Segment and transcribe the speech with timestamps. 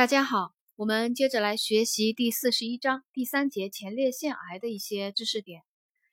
[0.00, 5.62] 大家好，我们接着来学习第四十一章第三节前列腺癌的一些知识点。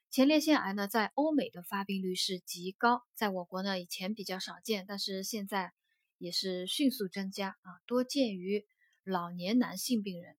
[0.09, 5.71] 前列腺癌呢，在欧美的发病率是极高，在我国呢以前比较少见，但是现在
[6.17, 8.67] 也是迅速增加啊，多见于
[9.05, 10.35] 老年男性病人。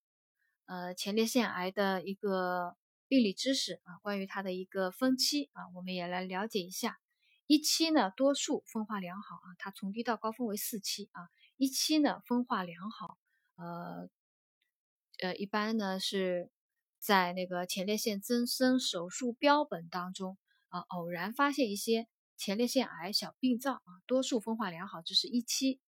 [0.67, 2.77] 呃，前列腺癌的一个
[3.09, 6.99] 病理知识啊，关于它的一个分期啊，我们也来了解一下。
[7.47, 13.17] 一期呢，多数分化良好啊，它从低到高分为四期啊，一期呢分化良好。
[13.59, 14.09] 呃，
[15.21, 16.49] 呃，一般呢是
[17.01, 25.81] 在那个前列腺增生手术标本当中啊，偶然发现一些前列腺癌小病灶啊，多数分化良好，这是一期。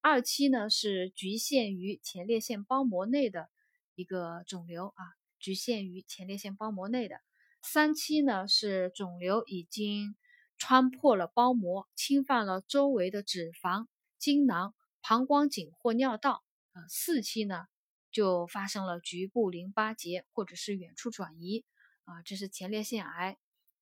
[0.00, 3.50] 二期呢是局限于前列腺包膜内的
[3.96, 5.02] 一个肿瘤啊，
[5.40, 7.16] 局限于前列腺包膜内的。
[7.60, 10.14] 三期呢是肿瘤已经
[10.56, 16.44] 穿破了包膜，侵犯了周围的脂肪、精囊、膀胱颈或尿道。
[16.72, 17.66] 呃，四期呢
[18.12, 21.64] 就发生了局部淋巴结或者是远处转移
[22.04, 23.38] 啊，这是前列腺癌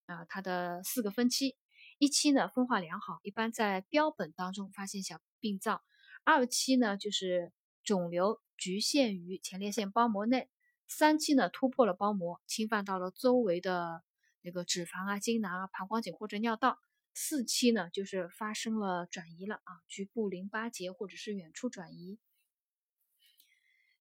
[0.06, 1.56] 啊，它的四个分期。
[1.98, 5.82] 一期呢分化良好，一般在标本当中发现小病灶。
[6.24, 10.48] 二期呢就是肿瘤局限于前列腺包膜内。
[10.86, 14.02] 三期呢突破了包膜，侵犯到了周围的
[14.40, 16.78] 那个脂肪啊、精囊啊、膀胱颈或者尿道。
[17.12, 22.18] 四期呢就是发生了转移了啊，局部淋巴结或者是远处转移。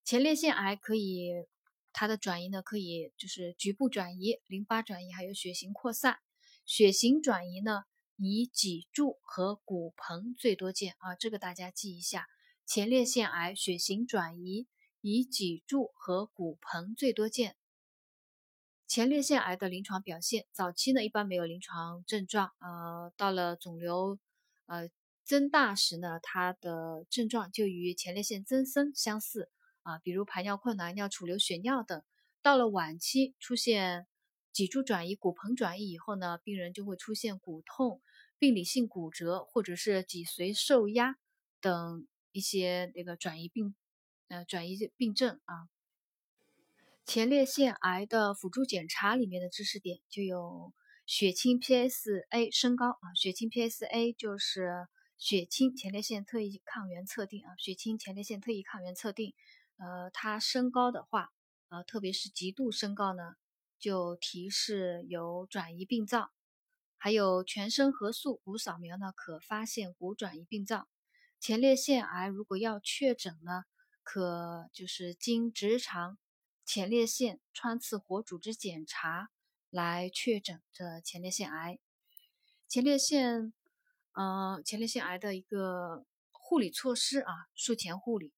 [0.07, 1.33] 前列腺癌可以，
[1.91, 6.19] 它的转移呢可以就是局部转移、淋巴转移，还有血型扩散。
[6.65, 7.83] 血型转移呢
[8.15, 12.29] 以脊柱和骨盆最多见啊，这个大家记一下。
[12.65, 14.67] 前列腺癌血型转移
[15.01, 17.57] 以脊柱和骨盆最多见。
[18.87, 24.17] 前列腺癌的临床表现，早期呢一般没有临床症状，呃，到了肿瘤
[24.67, 24.89] 呃
[25.25, 29.49] 增大时呢，它的症状就与前列腺增生相似。
[29.87, 32.03] 啊，比如排尿困难、尿储留血尿等，
[32.41, 34.05] 到了晚期出现
[34.51, 38.01] 脊柱转移、骨盆转移以后呢，病人就会出现骨痛、
[38.37, 41.15] 病理性骨折或者是脊髓受压
[41.61, 43.75] 等一些那个转移病，
[44.27, 45.69] 呃，转移病症啊。
[47.05, 50.73] 前列腺癌的辅助检查里面的知识点就有
[51.05, 59.33] 血清 PSA 升高啊，血清 PSA 就是血清前列腺特异抗原测定啊，血清前列腺特异抗原测定。
[59.77, 61.31] 呃，它升高的话，
[61.69, 63.35] 呃，特别是极度升高呢，
[63.79, 66.31] 就提示有转移病灶。
[66.97, 70.87] 还有全身核素骨扫描呢，可发现骨转移病灶。
[71.39, 73.65] 前列腺癌如果要确诊呢，
[74.01, 76.17] 可就是经直肠
[76.65, 79.29] 前列腺穿刺活组织检查
[79.69, 81.77] 来确诊这前列腺癌。
[82.67, 83.53] 前列腺，
[84.13, 88.33] 呃，前列腺癌的一个护理措施啊，术前护理。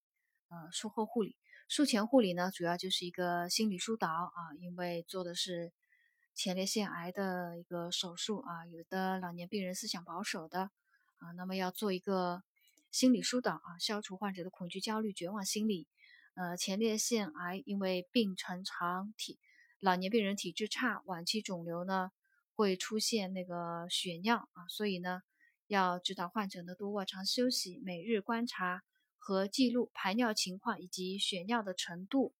[0.50, 1.36] 呃，术后护理，
[1.68, 5.72] 术前护理呢，主要就是一个心理疏导啊，因为做的是
[6.34, 10.72] 前列腺癌的一个手术啊，有的老年病人思想保守的
[11.18, 12.42] 啊，那么要做一个
[12.90, 15.86] 心理疏导啊，消除患者的恐惧、焦虑、绝望心理。
[16.34, 19.38] 呃，前列腺癌因为病程长体，
[19.78, 22.10] 老年病人体质差，晚期肿瘤呢
[22.56, 25.22] 会出现那个血尿啊，所以呢
[25.68, 28.82] 要指导患者呢多卧床休息，每日观察。
[29.22, 32.34] 和记录排尿情况以及血尿的程度，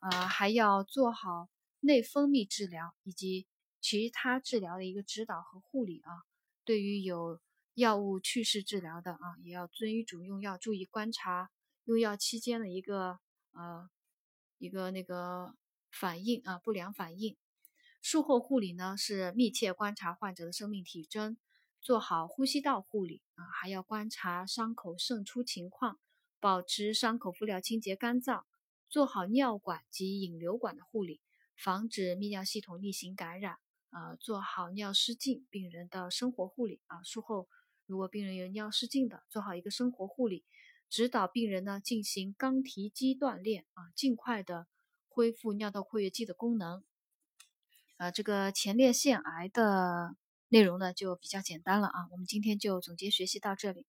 [0.00, 1.50] 啊，还要做好
[1.80, 3.46] 内分泌治疗以及
[3.80, 6.24] 其他治疗的一个指导和护理啊。
[6.64, 7.40] 对于有
[7.74, 11.50] 药物去势治疗的啊，也要遵医嘱用药，注意观察
[11.84, 13.18] 用药期间的一个
[13.52, 13.90] 呃
[14.58, 15.54] 一个那个
[15.90, 17.36] 反应啊，不良反应。
[18.00, 21.36] 术后护理呢是密切观察患者的生命体征，
[21.80, 26.00] 做好呼吸道护理啊，还要观察伤口渗出情况。
[26.42, 28.42] 保持伤口敷料清洁干燥，
[28.88, 31.20] 做好尿管及引流管的护理，
[31.56, 33.58] 防止泌尿系统逆行感染。
[33.90, 37.00] 啊，做好尿失禁病人的生活护理啊。
[37.04, 37.46] 术后
[37.86, 40.44] 如果病人有尿失禁的，做好一个生活护理，
[40.88, 44.66] 指导病人呢进行肛提肌锻炼啊，尽快的
[45.08, 46.82] 恢复尿道括约肌的功能。
[47.98, 50.16] 啊，这个前列腺癌的
[50.48, 52.08] 内容呢就比较简单了啊。
[52.10, 53.86] 我们今天就总结学习到这里。